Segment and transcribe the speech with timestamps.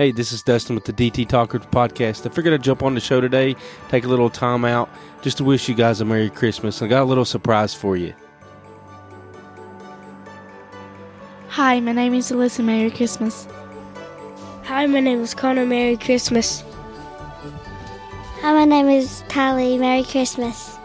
[0.00, 2.24] Hey, this is Dustin with the DT Talkers podcast.
[2.24, 3.54] I figured I'd jump on the show today,
[3.90, 4.88] take a little time out
[5.20, 6.80] just to wish you guys a Merry Christmas.
[6.80, 8.14] I got a little surprise for you.
[11.48, 12.64] Hi, my name is Alyssa.
[12.64, 13.46] Merry Christmas.
[14.64, 15.66] Hi, my name is Connor.
[15.66, 16.64] Merry Christmas.
[18.40, 19.76] Hi, my name is Tally.
[19.76, 20.78] Merry Christmas.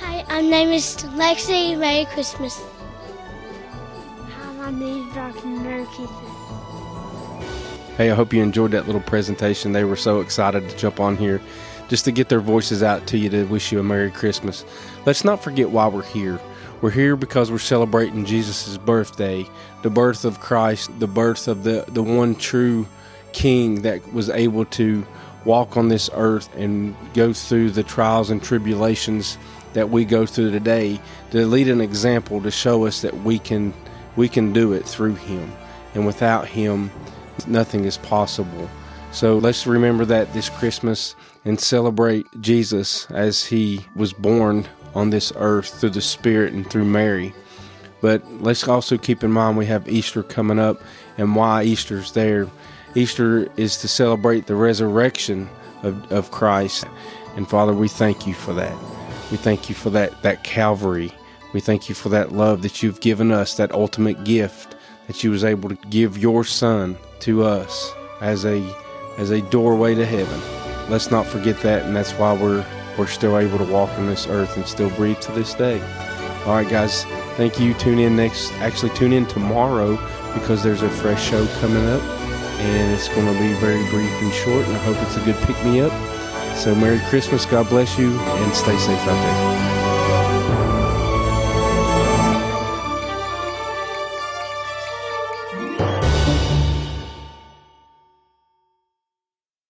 [0.00, 1.78] Hi, my name is Lexi.
[1.78, 2.60] Merry Christmas.
[7.98, 9.72] Hey, I hope you enjoyed that little presentation.
[9.72, 11.42] They were so excited to jump on here
[11.88, 14.64] just to get their voices out to you to wish you a Merry Christmas.
[15.04, 16.40] Let's not forget why we're here.
[16.80, 19.46] We're here because we're celebrating Jesus' birthday,
[19.82, 22.86] the birth of Christ, the birth of the, the one true
[23.34, 25.06] King that was able to
[25.44, 29.36] walk on this earth and go through the trials and tribulations
[29.74, 30.98] that we go through today
[31.32, 33.74] to lead an example to show us that we can
[34.16, 35.52] we can do it through him
[35.94, 36.90] and without him
[37.46, 38.68] nothing is possible.
[39.12, 45.32] So let's remember that this Christmas and celebrate Jesus as he was born on this
[45.36, 47.34] earth through the Spirit and through Mary.
[48.00, 50.82] But let's also keep in mind we have Easter coming up
[51.16, 52.48] and why Easter's there.
[52.94, 55.48] Easter is to celebrate the resurrection
[55.82, 56.84] of, of Christ.
[57.36, 58.76] And Father, we thank you for that.
[59.30, 61.12] We thank you for that, that Calvary.
[61.54, 64.74] We thank you for that love that you've given us, that ultimate gift
[65.06, 68.60] that you was able to give your son to us as a
[69.18, 70.40] as a doorway to heaven.
[70.90, 72.66] Let's not forget that and that's why we're
[72.98, 75.80] we're still able to walk on this earth and still breathe to this day.
[76.44, 77.04] All right guys,
[77.36, 77.72] thank you.
[77.74, 79.96] Tune in next actually tune in tomorrow
[80.34, 84.32] because there's a fresh show coming up and it's going to be very brief and
[84.32, 85.92] short and I hope it's a good pick me up.
[86.56, 89.83] So Merry Christmas, God bless you and stay safe out there.